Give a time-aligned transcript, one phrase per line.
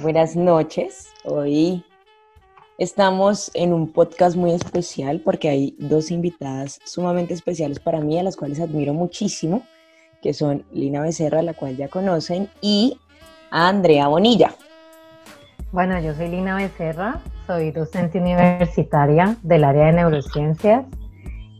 [0.00, 1.12] Buenas noches.
[1.24, 1.84] Hoy
[2.78, 8.22] estamos en un podcast muy especial porque hay dos invitadas sumamente especiales para mí, a
[8.22, 9.66] las cuales admiro muchísimo,
[10.22, 12.96] que son Lina Becerra, la cual ya conocen, y
[13.50, 14.52] Andrea Bonilla.
[15.72, 20.84] Bueno, yo soy Lina Becerra, soy docente universitaria del área de neurociencias,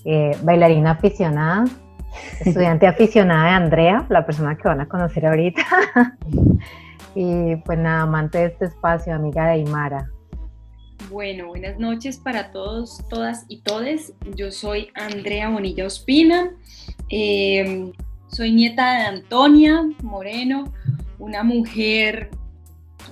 [0.05, 1.64] eh, bailarina aficionada,
[2.45, 5.62] estudiante aficionada de Andrea, la persona que van a conocer ahorita.
[7.21, 10.09] y pues nada, amante de este espacio, amiga de Imara.
[11.11, 14.13] Bueno, buenas noches para todos, todas y todes.
[14.36, 16.54] Yo soy Andrea Bonilla Ospina.
[17.09, 17.93] Em,
[18.29, 20.73] soy nieta de Antonia Moreno,
[21.18, 22.31] una mujer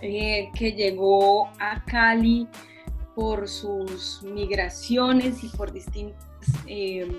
[0.01, 2.47] eh, que llegó a Cali
[3.17, 6.25] por sus migraciones y por distintas
[6.69, 7.19] em,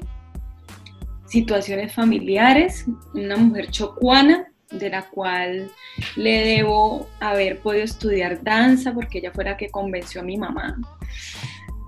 [1.26, 5.70] situaciones familiares, una mujer chocuana de la cual
[6.16, 10.78] le debo haber podido estudiar danza porque ella fue la que convenció a mi mamá.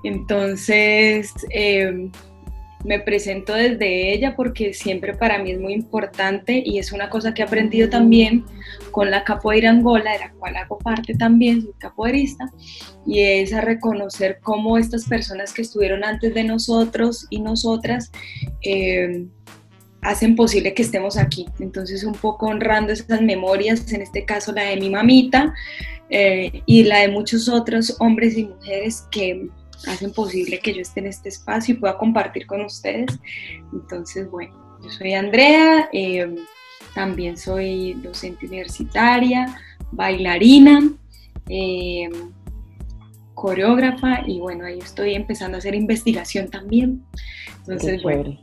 [0.03, 2.09] Entonces, em,
[2.85, 7.33] me presento desde ella porque siempre para mí es muy importante y es una cosa
[7.33, 8.45] que he aprendido también
[8.91, 12.49] con la capoeira Angola, de la cual hago parte también, soy capoeirista,
[13.05, 18.11] y es a reconocer cómo estas personas que estuvieron antes de nosotros y nosotras
[18.61, 19.27] eh,
[20.01, 21.47] hacen posible que estemos aquí.
[21.59, 25.53] Entonces, un poco honrando esas memorias, en este caso la de mi mamita
[26.09, 29.47] eh, y la de muchos otros hombres y mujeres que
[29.87, 33.19] hacen posible que yo esté en este espacio y pueda compartir con ustedes.
[33.73, 36.35] Entonces, bueno, yo soy Andrea, eh,
[36.93, 39.57] también soy docente universitaria,
[39.91, 40.91] bailarina,
[41.47, 42.09] eh,
[43.39, 47.03] coreógrafa y bueno, ahí estoy empezando a hacer investigación también.
[47.59, 48.37] Entonces, bueno,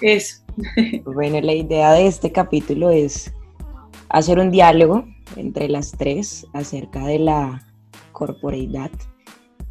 [0.00, 0.42] eso.
[1.04, 3.32] Bueno, la idea de este capítulo es
[4.10, 7.66] hacer un diálogo entre las tres acerca de la
[8.12, 8.90] corporeidad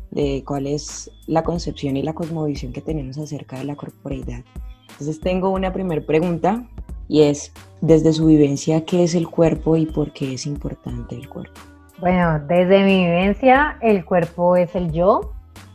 [0.10, 4.44] de cuál es la concepción y la cosmovisión que tenemos acerca de la corporeidad.
[4.90, 6.68] Entonces tengo una primera pregunta
[7.08, 11.30] y es, desde su vivencia, ¿qué es el cuerpo y por qué es importante el
[11.30, 11.62] cuerpo?
[12.02, 15.34] Bueno, desde mi vivencia, el cuerpo es el yo.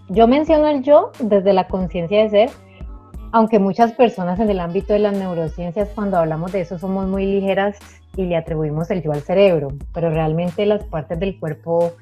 [0.09, 2.51] Yo menciono el yo desde la conciencia de ser,
[3.31, 7.27] aunque muchas personas en el ámbito de las neurociencias, cuando hablamos de eso, somos muy
[7.27, 7.79] ligeras
[8.17, 11.93] y le atribuimos el yo al cerebro, pero realmente las partes del cuerpo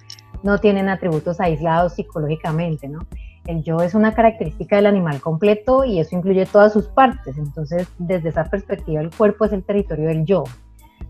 [0.42, 3.00] no tienen atributos aislados psicológicamente, ¿no?
[3.46, 7.36] El yo es una característica del animal completo y eso incluye todas sus partes.
[7.36, 10.44] Entonces, desde esa perspectiva, el cuerpo es el territorio del yo,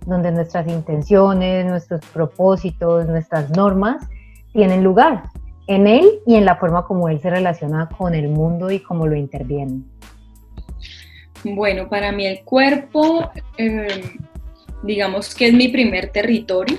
[0.06, 4.06] donde nuestras intenciones, nuestros propósitos, nuestras normas
[4.52, 5.24] tienen lugar
[5.66, 9.06] en él y en la forma como él se relaciona con el mundo y cómo
[9.06, 9.82] lo interviene.
[11.44, 14.02] Bueno, para mí el cuerpo, eh,
[14.82, 16.78] digamos que es mi primer territorio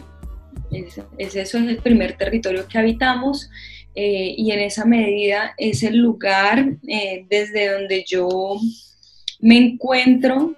[0.72, 3.50] es, eso, es el primer territorio que habitamos
[3.96, 8.58] eh, y en esa medida es el lugar eh, desde donde yo
[9.40, 10.56] me encuentro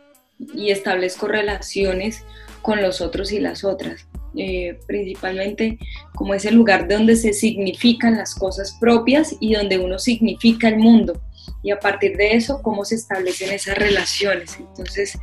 [0.55, 2.23] y establezco relaciones
[2.67, 4.09] con los otros y las otras.
[4.35, 5.79] Eh, principalmente
[6.13, 10.77] como es el lugar donde se significan las cosas propias y donde uno significa el
[10.77, 11.21] mundo.
[11.63, 14.57] Y a partir de eso, cómo se establecen esas relaciones.
[14.59, 15.17] Entonces,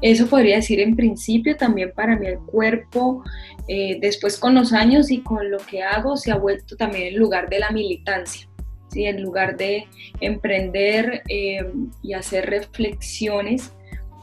[0.00, 3.22] eso podría decir en principio también para mí el cuerpo,
[3.66, 7.16] eh, después con los años y con lo que hago, se ha vuelto también el
[7.16, 8.48] lugar de la militancia,
[8.90, 9.04] ¿sí?
[9.04, 9.86] el lugar de
[10.20, 11.70] emprender eh,
[12.02, 13.72] y hacer reflexiones,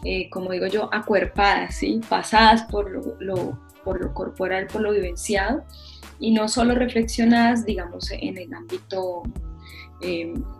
[0.05, 1.99] eh, como digo yo, acuerpadas, ¿sí?
[2.07, 2.89] pasadas por
[3.21, 5.63] lo, por lo corporal, por lo vivenciado,
[6.19, 9.23] y no solo reflexionadas, digamos, en el ámbito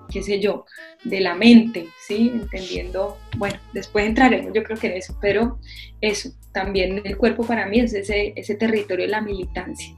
[0.09, 0.65] qué sé yo,
[1.03, 2.31] de la mente, ¿sí?
[2.33, 5.59] Entendiendo, bueno, después entraremos yo creo que en eso, pero
[6.01, 9.93] eso, también el cuerpo para mí es ese, ese territorio de la militancia.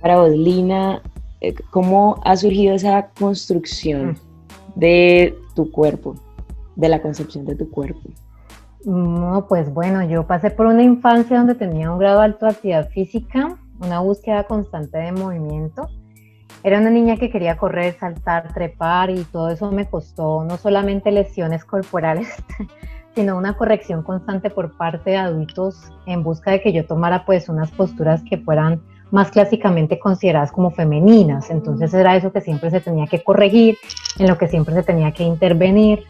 [0.00, 1.02] Para vos, Lina,
[1.40, 4.80] eh, ¿cómo ha surgido esa construcción mm.
[4.80, 6.16] de tu cuerpo,
[6.76, 8.00] de la concepción de tu cuerpo?
[8.84, 12.88] No, pues bueno, yo pasé por una infancia donde tenía un grado alto de actividad
[12.90, 15.88] física, una búsqueda constante de movimiento
[16.64, 21.10] era una niña que quería correr, saltar, trepar y todo eso me costó no solamente
[21.10, 22.28] lesiones corporales,
[23.16, 27.48] sino una corrección constante por parte de adultos en busca de que yo tomara pues
[27.48, 28.80] unas posturas que fueran
[29.10, 31.50] más clásicamente consideradas como femeninas.
[31.50, 33.76] Entonces era eso que siempre se tenía que corregir,
[34.18, 36.04] en lo que siempre se tenía que intervenir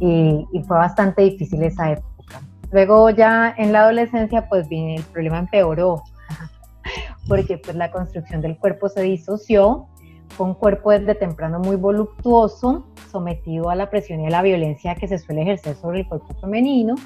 [0.00, 2.40] y, y fue bastante difícil esa época.
[2.72, 6.02] Luego ya en la adolescencia pues el problema empeoró
[7.28, 9.86] porque pues la construcción del cuerpo se disoció,
[10.30, 14.94] fue un cuerpo desde temprano muy voluptuoso, sometido a la presión y a la violencia
[14.94, 16.96] que se suele ejercer sobre el cuerpo femenino,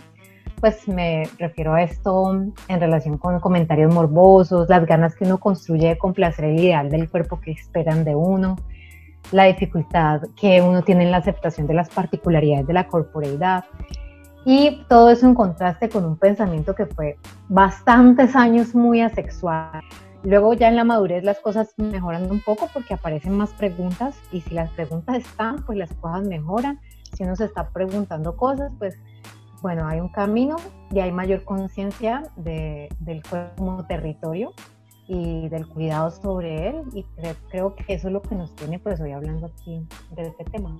[0.60, 2.32] pues me refiero a esto
[2.68, 7.08] en relación con comentarios morbosos, las ganas que uno construye de complacer el ideal del
[7.08, 8.56] cuerpo que esperan de uno,
[9.32, 13.64] la dificultad que uno tiene en la aceptación de las particularidades de la corporeidad.
[14.44, 17.18] Y todo eso en contraste con un pensamiento que fue
[17.48, 19.82] bastantes años muy asexual.
[20.22, 24.40] Luego ya en la madurez las cosas mejoran un poco porque aparecen más preguntas y
[24.40, 26.78] si las preguntas están, pues las cosas mejoran.
[27.14, 28.98] Si uno se está preguntando cosas, pues
[29.62, 30.56] bueno, hay un camino
[30.90, 34.52] y hay mayor conciencia de, del cuerpo como territorio
[35.10, 37.04] y del cuidado sobre él y
[37.50, 39.82] creo, que eso es lo que nos tiene pues hoy hablando aquí
[40.14, 40.78] de este tema.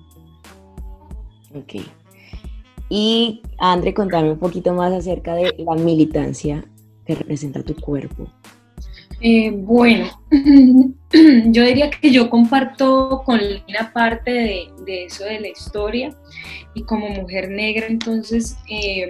[1.53, 1.85] Ok.
[2.89, 6.65] Y André, contame un poquito más acerca de la militancia
[7.05, 8.29] que representa tu cuerpo.
[9.21, 14.31] Eh, bueno, yo diría que yo comparto con una parte
[14.87, 16.17] de, eso de la historia
[16.75, 19.09] y como mujer negra, entonces eh,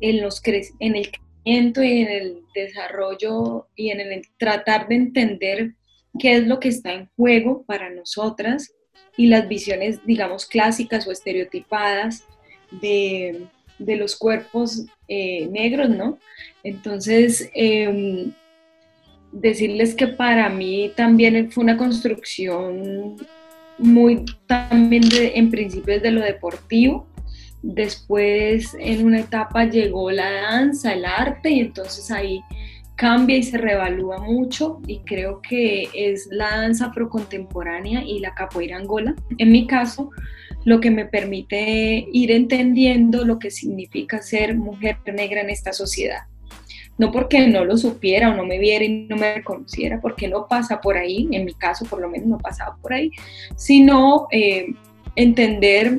[0.00, 0.40] en, los
[0.78, 1.10] en el
[1.44, 5.74] y en el desarrollo y en el tratar de entender
[6.18, 8.74] qué es lo que está en juego para nosotras
[9.16, 12.24] y las visiones, digamos, clásicas o estereotipadas
[12.70, 13.46] de,
[13.78, 16.18] los cuerpos eh, negros, ¿no?
[16.62, 18.32] Entonces, em,
[19.32, 23.16] decirles que para mí también fue una construcción
[23.78, 27.06] muy también en principios de lo deportivo.
[27.62, 32.42] Después en una etapa llegó la danza, el arte y entonces ahí
[32.96, 38.76] cambia y se revalúa mucho y creo que es la danza afrocontemporánea y la capoeira
[38.76, 39.14] angola.
[39.38, 40.10] En mi caso,
[40.64, 46.20] lo que me permite ir entendiendo lo que significa ser mujer negra en esta sociedad
[47.00, 50.46] no porque no lo supiera o no me viera y no me reconociera, porque no
[50.46, 53.10] pasa por ahí, en mi caso por lo menos no pasaba por ahí,
[53.56, 54.66] sino eh,
[55.16, 55.98] entender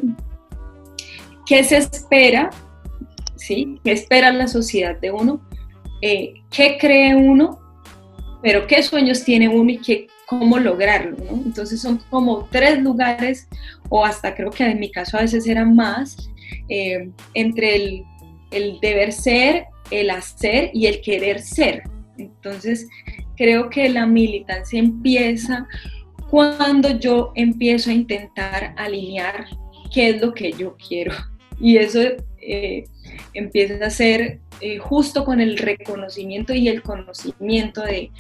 [1.52, 2.50] qué se espera,
[3.36, 3.78] ¿sí?
[3.84, 5.46] ¿Qué espera la sociedad de uno?
[6.02, 7.60] Eh, ¿Qué cree uno?
[8.42, 11.18] Pero qué sueños tiene uno y qué, cómo lograrlo.
[11.30, 13.50] Entonces son como tres lugares,
[13.90, 16.16] o hasta creo que en mi caso a veces eran más,
[16.70, 18.06] eh, entre el,
[18.52, 21.84] el deber ser el hacer y el querer ser.
[22.18, 22.88] Entonces,
[23.36, 25.68] creo que la militancia empieza
[26.30, 29.48] cuando yo empiezo a intentar alinear
[29.94, 31.12] qué es lo que yo quiero.
[31.62, 32.00] Y eso
[32.40, 32.86] eh,
[33.34, 38.12] empieza a ser eh, justo con el reconocimiento y el conocimiento de,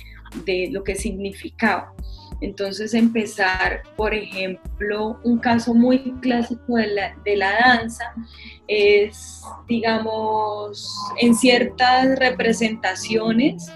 [0.45, 1.93] de lo que significaba.
[2.41, 8.13] Entonces empezar, por ejemplo, un caso muy clásico de la, de la danza
[8.67, 13.71] es, digamos, en ciertas representaciones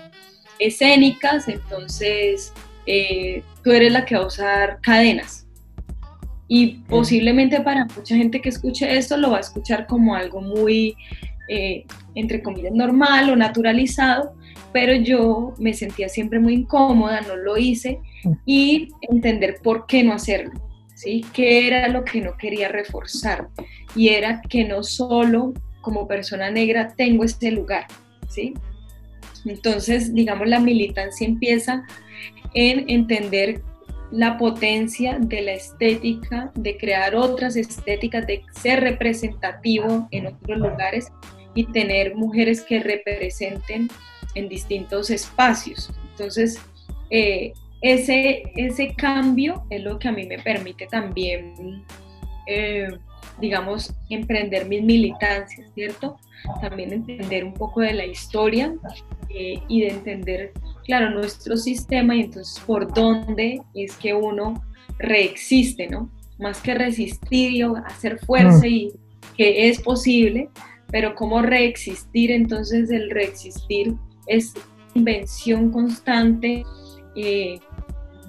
[0.57, 2.53] escénicas, entonces
[2.87, 5.44] eh, tú eres la que va a usar cadenas.
[6.47, 10.95] Y posiblemente para mucha gente que escuche esto lo va a escuchar como algo muy,
[11.49, 14.35] eh, entre comillas, normal o naturalizado,
[14.71, 17.99] pero yo me sentía siempre muy incómoda, no lo hice
[18.45, 20.51] y entender por qué no hacerlo,
[20.93, 21.25] ¿sí?
[21.33, 23.47] ¿Qué era lo que no quería reforzar?
[23.95, 27.87] Y era que no solo como persona negra tengo este lugar,
[28.27, 28.53] ¿sí?
[29.45, 31.83] Entonces, digamos, la militancia empieza
[32.53, 33.61] en entender
[34.11, 41.11] la potencia de la estética, de crear otras estéticas, de ser representativo en otros lugares
[41.53, 43.87] y tener mujeres que representen
[44.35, 45.91] en distintos espacios.
[46.11, 46.59] Entonces,
[47.09, 51.83] eh, ese, ese cambio es lo que a mí me permite también,
[52.47, 52.89] eh,
[53.39, 56.17] digamos, emprender mis militancias, ¿cierto?
[56.61, 58.73] También entender un poco de la historia
[59.29, 60.51] eh, y de entender,
[60.85, 64.63] claro, nuestro sistema y entonces por dónde es que uno
[64.97, 66.09] reexiste, ¿no?
[66.39, 68.93] Más que resistir y hacer fuerza y
[69.35, 70.49] que es posible,
[70.91, 73.95] pero cómo reexistir, entonces el reexistir
[74.27, 74.53] es
[74.93, 76.63] invención constante,
[77.15, 77.59] eh,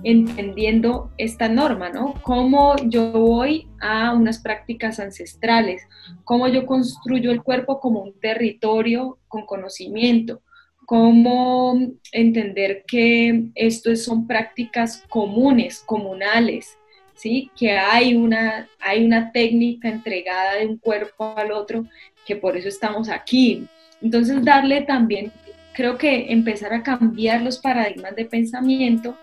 [0.03, 2.15] entendiendo esta norma, ¿no?
[2.23, 5.83] Cómo yo voy a unas prácticas ancestrales,
[6.25, 10.43] cómo yo construyo el cuerpo como un territorio con conocimiento,
[10.87, 11.79] cómo
[12.13, 16.79] entender que esto son prácticas comunes, comunales,
[17.15, 17.51] ¿sí?
[17.57, 21.85] Que hay una, hay una técnica entregada de un cuerpo al otro,
[22.25, 23.67] que por eso estamos aquí.
[24.01, 25.33] Entonces, darle también
[25.75, 29.17] creo que empezar a cambiar los paradigmas de pensamiento,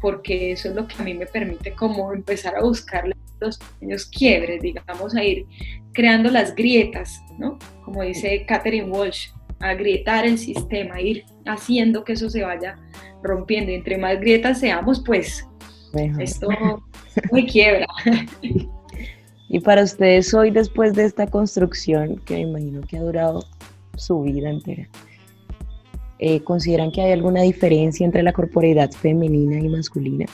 [0.00, 4.06] porque eso es lo que a mí me permite como empezar a buscar los pequeños
[4.06, 5.46] quiebres, digamos, a ir
[5.92, 7.58] creando las grietas, ¿no?
[7.84, 12.78] Como dice Catherine Walsh, a grietar el sistema, ir haciendo que eso se vaya
[13.22, 13.70] rompiendo.
[13.70, 15.46] Y entre más grietas seamos, pues
[16.18, 16.48] esto
[17.30, 17.86] muy quiebra.
[19.48, 23.44] Y para ustedes hoy, después de esta construcción, que me imagino que ha durado
[23.96, 24.88] su vida entera.
[26.18, 30.26] Eh, ¿Consideran que hay alguna diferencia entre la corporeidad femenina y masculina?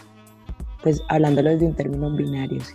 [0.82, 2.74] Pues hablándolo desde un término binario, sí.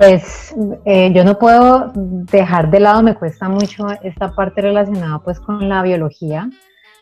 [0.00, 0.54] Pues
[0.86, 5.68] eh, yo no puedo dejar de lado, me cuesta mucho esta parte relacionada pues con
[5.68, 6.48] la biología.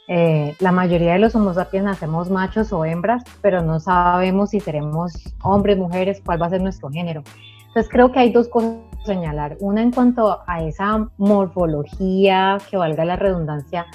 [0.09, 4.59] Eh, la mayoría de los homo sapiens nacemos machos o hembras, pero no sabemos si
[4.59, 5.13] seremos
[5.45, 7.23] hombres, mujeres, cuál va a ser nuestro género.
[7.69, 9.57] Entonces creo que hay dos cosas a señalar.
[9.61, 13.87] Una en cuanto a esa morfología, que valga la redundancia,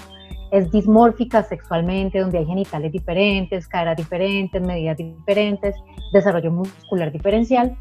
[0.52, 5.76] es dismórfica sexualmente, donde hay genitales diferentes, caderas diferentes, medidas diferentes,
[6.14, 7.76] desarrollo muscular diferencial.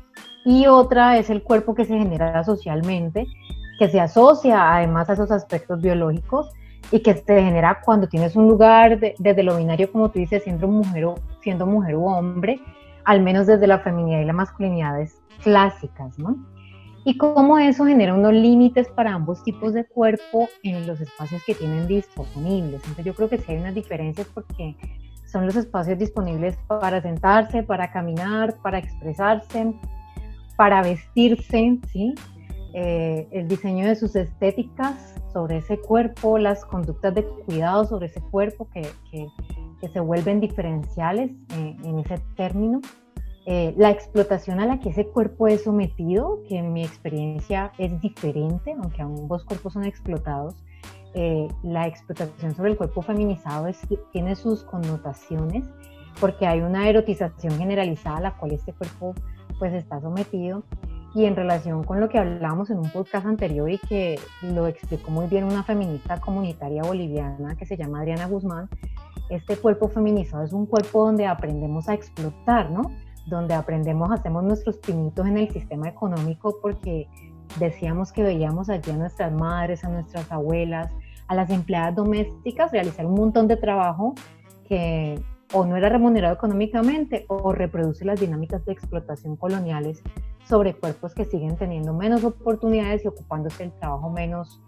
[0.45, 3.27] Y otra es el cuerpo que se genera socialmente,
[3.79, 6.51] que se asocia además a esos aspectos biológicos
[6.91, 10.69] y que se genera cuando tienes un lugar desde lo binario, como tú dices, siendo
[10.69, 12.61] mujer, o, siendo mujer u hombre,
[13.05, 14.99] al menos desde la feminidad y la masculinidad
[15.43, 16.37] clásicas, ¿no?
[17.05, 21.55] y cómo eso genera unos límites para ambos tipos de cuerpo en los espacios que
[21.55, 22.81] tienen disponibles.
[22.83, 24.77] Entonces yo creo que sí hay unas diferencias porque
[25.27, 29.75] son los espacios disponibles para sentarse, para caminar, para expresarse,
[30.57, 32.15] para vestirse, ¿sí?
[32.75, 38.21] Eh, el diseño de sus estéticas sobre ese cuerpo, las conductas de cuidado sobre ese
[38.21, 39.29] cuerpo que, que,
[39.93, 42.81] se vuelven diferenciales eh, en ese término.
[43.47, 48.01] Eh, la explotación a la que ese cuerpo es sometido, que en mi experiencia es
[48.01, 50.55] diferente, aunque ambos cuerpos son explotados,
[51.15, 53.69] eh, la explotación sobre el cuerpo feminizado
[54.13, 55.65] tiene sus connotaciones
[56.21, 59.15] porque hay una erotización generalizada a la cual este cuerpo
[59.63, 60.65] pues está sometido
[61.15, 65.13] y en relación con lo que hablábamos en un podcast anterior y que lo explicó
[65.13, 68.69] muy bien una feminista comunitaria boliviana que se llama Adriana Guzmán,
[69.31, 72.91] este cuerpo feminizado es un cuerpo donde aprendemos a explotar, ¿no?
[73.27, 77.07] donde aprendemos, hacemos nuestros pinitos en el sistema económico porque
[77.61, 80.93] decíamos que veíamos allí a nuestras madres, a nuestras abuelas,
[81.29, 84.17] a las empleadas domésticas realizar un montón de trabajo
[84.67, 85.23] que
[85.53, 90.03] o no era remunerado económicamente o reproduce las dinámicas de explotación coloniales
[90.49, 94.61] sobre cuerpos que siguen teniendo menos oportunidades y ocupándose el trabajo menos,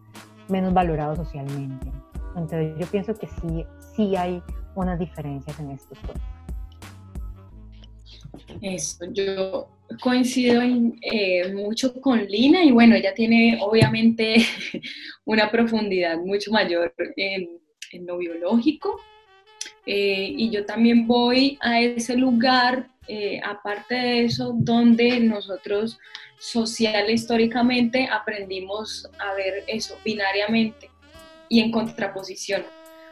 [0.48, 1.90] menos valorado socialmente.
[2.36, 3.64] Entonces yo pienso que sí,
[3.94, 4.42] sí hay
[4.74, 6.22] unas diferencias en estos cuerpos.
[8.60, 9.68] Eso, yo
[10.00, 14.36] coincido eh, mucho con Lina y bueno, ella tiene obviamente
[15.24, 17.60] una profundidad mucho mayor en,
[18.06, 19.00] lo biológico
[19.86, 25.98] eh, y yo también voy a ese lugar, eh, aparte de eso, donde nosotros
[26.38, 30.90] social históricamente aprendimos a ver eso binariamente
[31.48, 32.62] y en contraposición.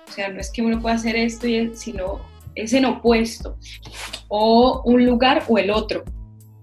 [0.08, 2.20] O sea, no es que uno pueda hacer esto, sino
[2.54, 3.56] es en opuesto,
[4.28, 6.04] o un lugar o el otro.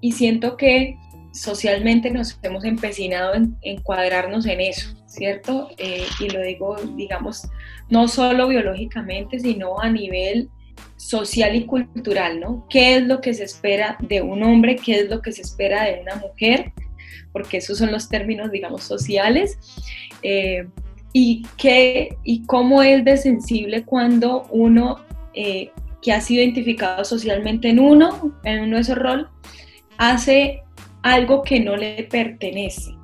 [0.01, 0.98] Y siento que
[1.31, 5.69] socialmente nos hemos empecinado en encuadrarnos en eso, ¿cierto?
[5.77, 7.48] Eh, y lo digo, digamos,
[7.89, 10.50] no solo biológicamente, sino a nivel
[10.98, 12.65] social y cultural, ¿no?
[12.69, 14.75] ¿Qué es lo que se espera de un hombre?
[14.75, 16.74] ¿Qué es lo que se espera de una mujer?
[17.31, 19.57] Porque esos son los términos, digamos, sociales.
[20.24, 20.67] Eh,
[21.13, 25.00] y, qué, y cómo es de sensible cuando uno
[25.33, 25.71] eh,
[26.01, 29.25] que ha sido identificado socialmente en uno, en uno de esos roles,
[29.98, 30.63] hace
[31.03, 32.96] algo que no le pertenece.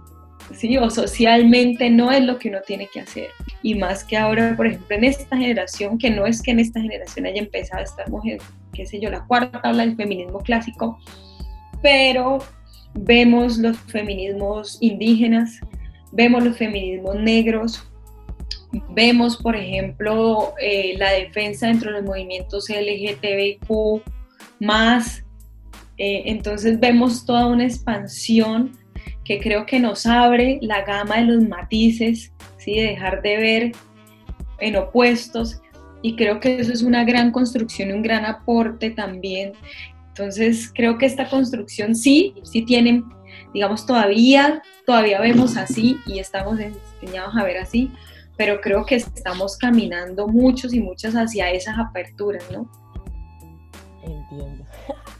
[0.53, 0.77] ¿sí?
[0.77, 3.29] O socialmente no es lo que uno tiene que hacer.
[3.61, 6.81] Y más que ahora, por ejemplo, en esta generación, que no es que en esta
[6.81, 8.39] generación haya empezado esta mujer,
[8.73, 10.99] qué sé yo, la cuarta tabla del feminismo clásico,
[11.81, 12.39] pero
[12.93, 15.59] vemos los feminismos indígenas,
[16.11, 17.87] vemos los feminismos negros,
[18.89, 24.01] Vemos, por ejemplo, eh, la defensa dentro de los movimientos LGTBQ
[24.59, 25.23] más.
[25.97, 28.77] Eh, entonces vemos toda una expansión
[29.23, 32.75] que creo que nos abre la gama de los matices, ¿sí?
[32.75, 33.71] de dejar de ver
[34.59, 35.61] en opuestos.
[36.01, 39.53] Y creo que eso es una gran construcción y un gran aporte también.
[40.09, 43.03] Entonces creo que esta construcción sí, sí tiene,
[43.53, 47.91] digamos, todavía, todavía vemos así y estamos enseñados a ver así,
[48.37, 52.69] pero creo que estamos caminando muchos y muchas hacia esas aperturas, ¿no?
[54.03, 54.65] Entiendo.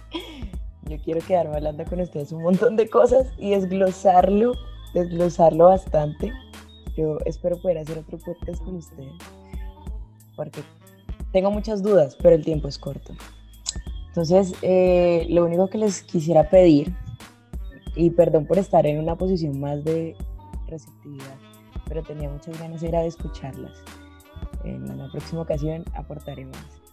[0.87, 4.53] Yo quiero quedarme hablando con ustedes un montón de cosas y desglosarlo,
[4.93, 6.31] desglosarlo bastante.
[6.95, 9.13] Yo espero poder hacer otro podcast con ustedes,
[10.35, 10.61] porque
[11.31, 13.13] tengo muchas dudas, pero el tiempo es corto.
[14.07, 16.95] Entonces, eh, lo único que les quisiera pedir,
[17.95, 20.15] y perdón por estar en una posición más de
[20.67, 21.35] receptividad,
[21.87, 23.73] pero tenía muchas ganas de escucharlas.
[24.63, 26.84] En una próxima ocasión aportaré más.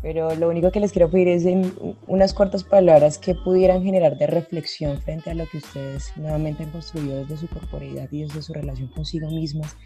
[0.00, 1.72] Pero lo único que les quiero pedir es en
[2.06, 6.70] unas cortas palabras que pudieran generar de reflexión frente a lo que ustedes nuevamente han
[6.70, 9.76] construido desde su corporeidad y desde su relación consigo mismas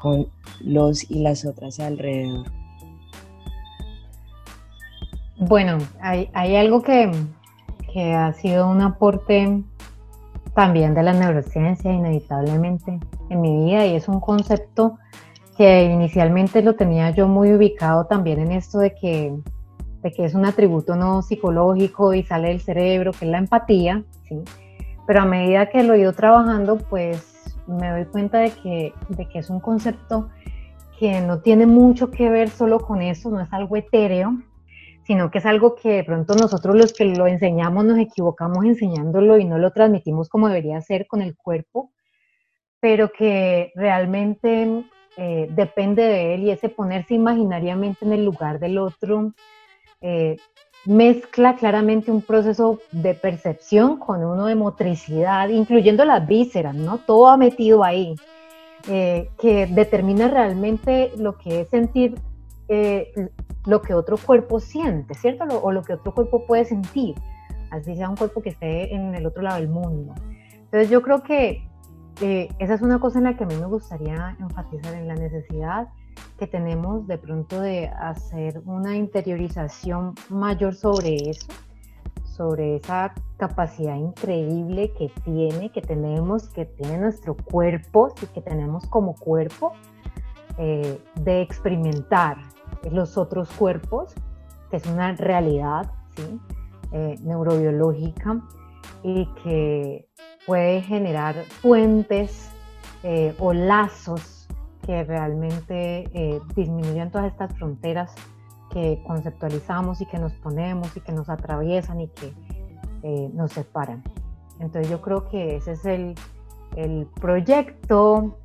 [0.00, 0.28] con
[0.60, 2.46] los y las otras alrededor?
[5.38, 7.10] Bueno, hay, algo que,
[7.92, 9.62] que ha sido un aporte
[10.54, 12.98] también de la neurociencia, inevitablemente,
[13.30, 14.98] en mi vida, y es un concepto
[15.58, 19.36] que inicialmente lo tenía yo muy ubicado también en esto de que,
[20.02, 24.04] de que es un atributo no psicológico y sale del cerebro, que es la empatía,
[24.28, 24.36] ¿sí?
[25.04, 29.28] Pero a medida que lo he ido trabajando, pues me doy cuenta de que, de
[29.28, 30.28] que es un concepto
[30.96, 34.38] que no tiene mucho que ver solo con eso, no es algo etéreo,
[35.02, 39.38] sino que es algo que de pronto nosotros los que lo enseñamos nos equivocamos enseñándolo
[39.38, 41.90] y no lo transmitimos como debería ser con el cuerpo,
[42.78, 44.84] pero que realmente
[45.20, 49.32] eh, depende de él y ese ponerse imaginariamente en el lugar del otro
[50.00, 50.36] eh,
[50.84, 56.98] mezcla claramente un proceso de percepción con uno de motricidad, incluyendo las vísceras, ¿no?
[56.98, 58.14] Todo ha metido ahí,
[58.88, 62.14] eh, que determina realmente lo que es sentir
[63.66, 65.46] lo que otro cuerpo siente, ¿cierto?
[65.62, 67.16] o lo que otro cuerpo puede sentir,
[67.70, 70.14] así sea un cuerpo que esté en el otro lado del mundo.
[70.52, 71.67] Entonces yo creo que
[72.20, 75.14] eh, esa es una cosa en la que a mí me gustaría enfatizar en la
[75.14, 75.88] necesidad
[76.38, 81.46] que tenemos de pronto de hacer una interiorización mayor sobre eso,
[82.24, 88.86] sobre esa capacidad increíble que tiene, que tenemos, que tiene nuestro cuerpo y que tenemos
[88.86, 89.72] como cuerpo
[90.58, 92.38] eh, de experimentar
[92.90, 94.14] los otros cuerpos,
[94.70, 95.92] que es una realidad
[96.92, 98.42] eh, neurobiológica
[99.04, 100.08] y que
[100.48, 102.50] puede generar puentes
[103.04, 104.48] eh, o lazos
[104.84, 108.14] que realmente eh, disminuyan todas estas fronteras
[108.72, 112.32] que conceptualizamos y que nos ponemos y que nos atraviesan y que
[113.32, 114.02] nos separan.
[114.58, 116.14] Entonces yo creo que ese es el,
[116.76, 118.38] el proyecto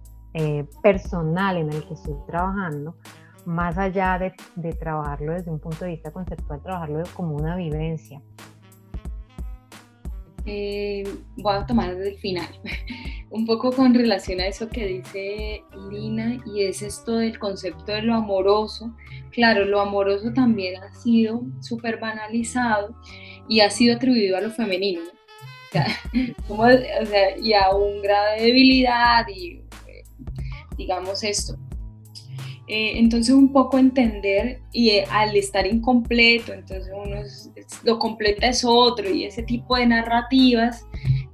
[0.84, 2.96] personal en el que estoy trabajando
[3.46, 4.20] más allá
[4.56, 8.22] de, trabajarlo desde un punto de vista conceptual, trabajarlo como una vivencia.
[10.46, 11.04] Eh,
[11.38, 12.48] voy a tomar desde el final,
[13.30, 18.02] un poco con relación a eso que dice Lina, y es esto del concepto de
[18.02, 18.94] lo amoroso.
[19.32, 22.94] Claro, lo amoroso también ha sido súper banalizado
[23.48, 25.02] y ha sido atribuido a lo femenino,
[27.42, 30.04] y a un grado de debilidad y eh,
[30.78, 31.58] digamos esto.
[32.68, 37.18] Eh, entonces un poco entender y eh, al estar incompleto, entonces uno
[37.84, 40.86] lo completa es otro y ese tipo de narrativas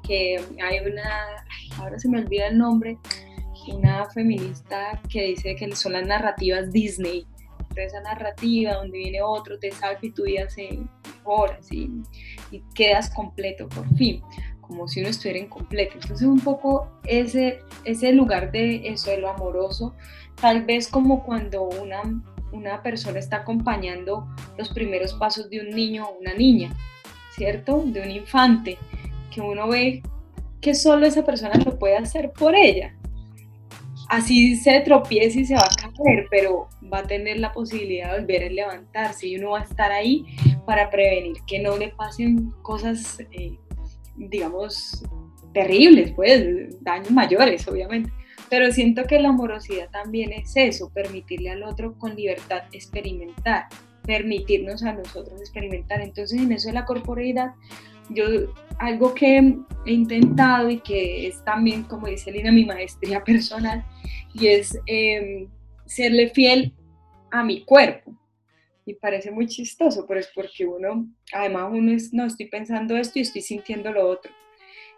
[0.07, 1.45] que hay una,
[1.77, 2.97] ahora se me olvida el nombre,
[3.73, 7.25] una feminista que dice que son las narrativas Disney.
[7.59, 10.79] Entonces esa narrativa donde viene otro, te salva y tu vida se
[11.17, 11.89] mejora y,
[12.51, 14.21] y quedas completo por fin
[14.61, 15.95] como si uno estuviera incompleto.
[15.95, 19.95] Entonces un poco ese, ese lugar de eso, de lo amoroso,
[20.41, 22.01] tal vez como cuando una,
[22.51, 26.73] una persona está acompañando los primeros pasos de un niño o una niña,
[27.35, 27.83] ¿cierto?
[27.85, 28.77] De un infante,
[29.31, 30.01] que uno ve
[30.61, 32.95] que solo esa persona lo puede hacer por ella.
[34.09, 38.21] Así se tropieza y se va a caer, pero va a tener la posibilidad de
[38.21, 40.25] volver a levantarse y uno va a estar ahí
[40.65, 43.57] para prevenir que no le pasen cosas, eh,
[44.15, 45.03] digamos,
[45.53, 48.11] terribles, pues, daños mayores, obviamente.
[48.49, 53.67] Pero siento que la amorosidad también es eso, permitirle al otro con libertad experimentar,
[54.05, 56.01] permitirnos a nosotros experimentar.
[56.01, 57.53] Entonces en eso de la corporeidad,
[58.09, 58.25] yo
[58.79, 59.37] algo que
[59.85, 63.85] he intentado y que es también, como dice Lina, mi maestría personal,
[64.33, 65.47] y es em,
[65.85, 66.73] serle fiel
[67.31, 68.15] a mi cuerpo.
[68.85, 73.19] Y parece muy chistoso, pero es porque uno, además uno es, no, estoy pensando esto
[73.19, 74.31] y estoy sintiendo lo otro.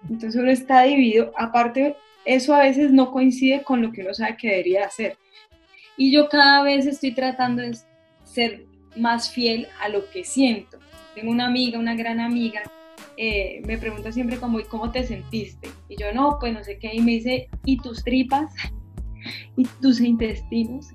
[0.10, 4.38] Entonces uno está dividido, aparte eso a veces no coincide con lo que uno sabe
[4.38, 5.18] que debería hacer.
[5.98, 7.78] Y yo cada vez estoy tratando de
[8.24, 10.80] ser más fiel a lo que siento.
[11.16, 12.62] Tengo una amiga, una gran amiga,
[13.18, 15.70] eh, me pregunta siempre como, ¿y cómo te sentiste?
[15.90, 18.54] Y yo, no, pues no sé qué, y me dice, ¿y tus tripas?
[19.58, 20.88] ¿Y tus intestinos?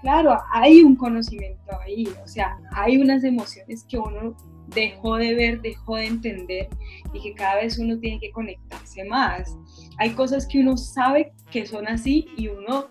[0.00, 4.36] Claro, hay un conocimiento ahí, o sea, hay unas emociones que uno
[4.74, 6.68] dejó de ver, dejó de entender
[7.12, 9.56] y que cada vez uno tiene que conectarse más.
[9.98, 12.90] Hay cosas que uno sabe que son así y uno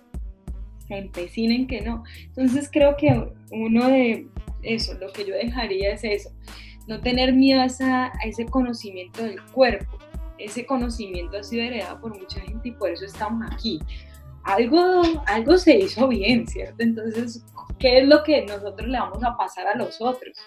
[0.88, 2.04] se empecina en que no.
[2.24, 4.28] Entonces creo que uno de
[4.64, 6.30] eso, lo que yo dejaría es eso,
[6.88, 9.98] no tener miedo a, ese conocimiento del cuerpo.
[10.38, 13.80] Ese conocimiento ha sido heredado por mucha gente y por eso estamos aquí.
[14.44, 16.84] Algo, algo se hizo bien, ¿cierto?
[16.84, 17.46] Entonces,
[17.80, 20.38] ¿qué es lo que nosotros le vamos a pasar a los otros?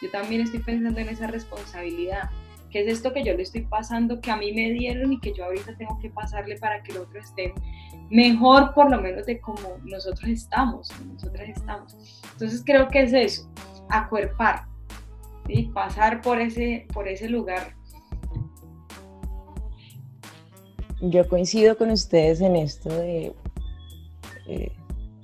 [0.00, 2.30] yo también estoy pensando en esa responsabilidad
[2.70, 5.32] ¿Qué es esto que yo le estoy pasando, que a mí me dieron y que
[5.32, 7.52] yo ahorita tengo que pasarle para que el otro esté
[8.10, 11.96] mejor, por lo menos de como nosotros estamos, nosotras estamos?
[12.32, 13.50] Entonces creo que es eso,
[13.88, 14.66] acuerpar,
[15.48, 17.74] y pasar por ese, por ese lugar.
[21.00, 23.34] Yo coincido con ustedes en esto de,
[24.50, 24.72] eh,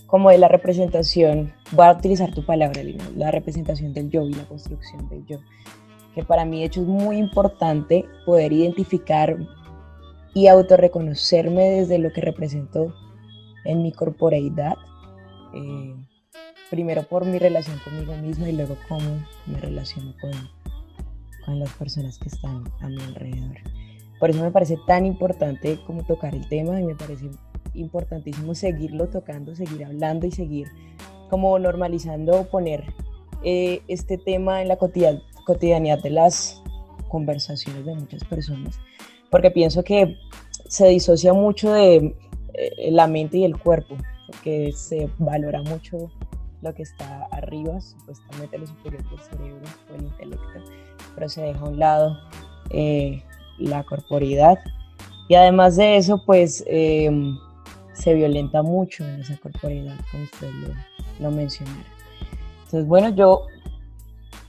[0.06, 4.34] como de la representación, voy a utilizar tu palabra, Lina, la representación del yo y
[4.34, 5.40] la construcción del yo,
[6.14, 9.36] que para mí de hecho es muy importante poder identificar
[10.32, 12.94] y autorreconocerme desde lo que represento
[13.64, 14.76] en mi corporeidad.
[15.54, 15.96] Eh,
[16.70, 20.32] primero por mi relación conmigo mismo y luego cómo me relaciono con,
[21.44, 23.56] con las personas que están a mi alrededor.
[24.20, 27.30] Por eso me parece tan importante como tocar el tema y me parece
[27.76, 30.68] importantísimo seguirlo tocando, seguir hablando y seguir
[31.30, 32.84] como normalizando poner
[33.42, 36.62] eh, este tema en la cotidianidad de las
[37.08, 38.78] conversaciones de muchas personas,
[39.30, 40.16] porque pienso que
[40.68, 42.16] se disocia mucho de
[42.54, 46.10] eh, la mente y el cuerpo, porque se valora mucho
[46.62, 50.64] lo que está arriba, supuestamente lo superior del cerebro o el intelecto,
[51.14, 52.18] pero se deja a un lado
[52.70, 53.22] eh,
[53.58, 54.58] la corporidad.
[55.28, 57.36] Y además de eso, pues em,
[58.06, 60.68] se violenta mucho en esa corporidad, como usted lo,
[61.18, 61.82] lo mencionaron.
[62.58, 63.48] Entonces, bueno, yo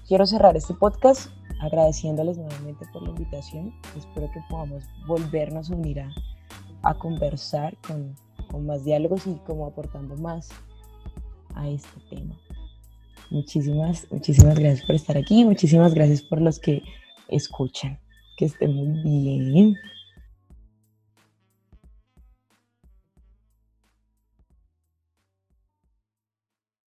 [0.08, 3.74] quiero cerrar este podcast agradeciéndoles nuevamente por la invitación.
[3.98, 6.12] Espero que podamos volvernos a unir a,
[6.84, 8.16] a conversar con,
[8.52, 10.50] con más diálogos y como aportando más
[11.56, 12.36] a este tema.
[13.32, 16.84] Muchísimas, muchísimas gracias por estar aquí, muchísimas gracias por los que
[17.28, 18.00] escuchan.
[18.38, 19.76] Que estén muy bien.